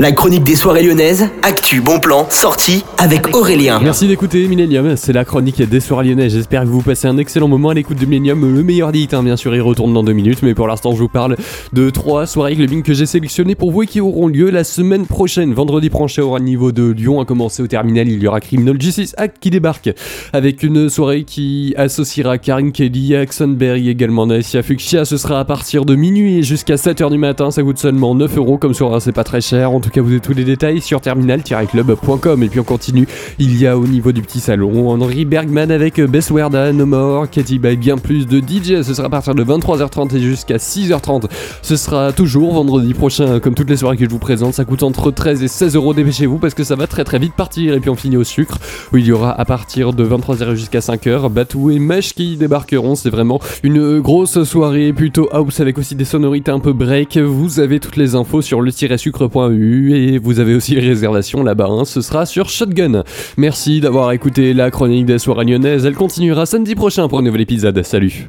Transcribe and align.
La 0.00 0.12
chronique 0.12 0.44
des 0.44 0.56
soirées 0.56 0.82
lyonnaises, 0.82 1.28
actu, 1.42 1.82
bon 1.82 2.00
plan, 2.00 2.26
sortie 2.30 2.86
avec 2.96 3.36
Aurélien. 3.36 3.80
Merci 3.82 4.08
d'écouter 4.08 4.48
Millennium, 4.48 4.96
c'est 4.96 5.12
la 5.12 5.26
chronique 5.26 5.60
des 5.60 5.80
soirées 5.80 6.08
lyonnaises. 6.08 6.32
J'espère 6.32 6.62
que 6.62 6.68
vous 6.68 6.80
passez 6.80 7.06
un 7.06 7.18
excellent 7.18 7.48
moment 7.48 7.68
à 7.68 7.74
l'écoute 7.74 7.98
de 7.98 8.06
Millennium. 8.06 8.54
Le 8.54 8.62
meilleur 8.62 8.92
dit, 8.92 9.08
hein, 9.12 9.22
bien 9.22 9.36
sûr, 9.36 9.54
il 9.54 9.60
retourne 9.60 9.92
dans 9.92 10.02
deux 10.02 10.14
minutes, 10.14 10.38
mais 10.42 10.54
pour 10.54 10.66
l'instant, 10.68 10.92
je 10.92 11.00
vous 11.00 11.10
parle 11.10 11.36
de 11.74 11.90
trois 11.90 12.26
soirées 12.26 12.56
clubbing 12.56 12.82
que 12.82 12.94
j'ai 12.94 13.04
sélectionnées 13.04 13.54
pour 13.54 13.72
vous 13.72 13.82
et 13.82 13.86
qui 13.86 14.00
auront 14.00 14.26
lieu 14.26 14.48
la 14.48 14.64
semaine 14.64 15.04
prochaine. 15.04 15.52
Vendredi 15.52 15.90
prochain, 15.90 16.22
au 16.22 16.38
niveau 16.38 16.72
de 16.72 16.92
Lyon, 16.92 17.20
à 17.20 17.26
commencer 17.26 17.62
au 17.62 17.66
terminal, 17.66 18.08
il 18.08 18.22
y 18.22 18.26
aura 18.26 18.40
Criminal 18.40 18.80
Justice 18.80 19.14
Act 19.18 19.36
qui 19.38 19.50
débarque 19.50 19.90
avec 20.32 20.62
une 20.62 20.88
soirée 20.88 21.24
qui 21.24 21.74
associera 21.76 22.38
Karen 22.38 22.72
Kelly, 22.72 23.16
Axon 23.16 23.48
Berry, 23.48 23.90
également 23.90 24.26
Nassia 24.26 24.62
Fuchsia. 24.62 25.04
Ce 25.04 25.18
sera 25.18 25.40
à 25.40 25.44
partir 25.44 25.84
de 25.84 25.94
minuit 25.94 26.42
jusqu'à 26.42 26.76
7h 26.76 27.10
du 27.10 27.18
matin. 27.18 27.50
Ça 27.50 27.62
coûte 27.62 27.76
seulement 27.76 28.14
9 28.14 28.38
euros, 28.38 28.56
comme 28.56 28.72
soirée, 28.72 29.00
c'est 29.00 29.12
pas 29.12 29.24
très 29.24 29.42
cher. 29.42 29.72
En 29.72 29.80
tout 29.80 29.89
cas, 29.90 30.00
vous 30.00 30.10
avez 30.10 30.20
tous 30.20 30.34
les 30.34 30.44
détails 30.44 30.80
sur 30.80 31.00
terminal-club.com. 31.00 32.42
Et 32.42 32.48
puis 32.48 32.60
on 32.60 32.64
continue, 32.64 33.06
il 33.38 33.60
y 33.60 33.66
a 33.66 33.76
au 33.76 33.86
niveau 33.86 34.12
du 34.12 34.22
petit 34.22 34.40
salon 34.40 34.90
Henri 34.90 35.24
Bergman 35.24 35.70
avec 35.70 36.00
Bess 36.00 36.30
Werda, 36.30 36.72
No 36.72 36.86
More, 36.86 37.28
Katy 37.28 37.58
bien 37.58 37.98
plus 37.98 38.26
de 38.26 38.38
DJ. 38.38 38.82
Ce 38.82 38.94
sera 38.94 39.06
à 39.06 39.10
partir 39.10 39.34
de 39.34 39.44
23h30 39.44 40.16
et 40.16 40.20
jusqu'à 40.20 40.56
6h30. 40.56 41.24
Ce 41.62 41.76
sera 41.76 42.12
toujours 42.12 42.54
vendredi 42.54 42.94
prochain, 42.94 43.40
comme 43.40 43.54
toutes 43.54 43.70
les 43.70 43.76
soirées 43.76 43.96
que 43.96 44.04
je 44.04 44.10
vous 44.10 44.18
présente. 44.18 44.54
Ça 44.54 44.64
coûte 44.64 44.82
entre 44.82 45.10
13 45.10 45.42
et 45.42 45.48
16 45.48 45.76
euros. 45.76 45.94
Dépêchez-vous 45.94 46.38
parce 46.38 46.54
que 46.54 46.64
ça 46.64 46.76
va 46.76 46.86
très 46.86 47.04
très 47.04 47.18
vite 47.18 47.34
partir. 47.34 47.74
Et 47.74 47.80
puis 47.80 47.90
on 47.90 47.96
finit 47.96 48.16
au 48.16 48.24
sucre 48.24 48.58
où 48.92 48.96
il 48.96 49.06
y 49.06 49.12
aura 49.12 49.38
à 49.38 49.44
partir 49.44 49.92
de 49.92 50.04
23h 50.04 50.54
jusqu'à 50.54 50.80
5h 50.80 51.30
Batou 51.30 51.70
et 51.70 51.78
Mesh 51.78 52.14
qui 52.14 52.36
débarqueront. 52.36 52.94
C'est 52.94 53.10
vraiment 53.10 53.40
une 53.62 54.00
grosse 54.00 54.42
soirée 54.44 54.92
plutôt 54.92 55.28
house 55.32 55.60
avec 55.60 55.78
aussi 55.78 55.94
des 55.94 56.04
sonorités 56.04 56.50
un 56.50 56.60
peu 56.60 56.72
break. 56.72 57.18
Vous 57.18 57.60
avez 57.60 57.80
toutes 57.80 57.96
les 57.96 58.14
infos 58.14 58.42
sur 58.42 58.60
le-sucre.eu 58.60 59.79
et 59.88 60.18
vous 60.18 60.40
avez 60.40 60.54
aussi 60.54 60.74
les 60.74 60.80
réservations 60.80 61.42
là-bas, 61.42 61.68
hein. 61.68 61.84
ce 61.84 62.00
sera 62.00 62.26
sur 62.26 62.48
Shotgun. 62.48 63.04
Merci 63.36 63.80
d'avoir 63.80 64.12
écouté 64.12 64.54
la 64.54 64.70
chronique 64.70 65.06
des 65.06 65.18
soirées 65.18 65.44
lyonnaises, 65.44 65.86
elle 65.86 65.94
continuera 65.94 66.46
samedi 66.46 66.74
prochain 66.74 67.08
pour 67.08 67.18
un 67.18 67.22
nouvel 67.22 67.40
épisode, 67.40 67.82
salut 67.82 68.28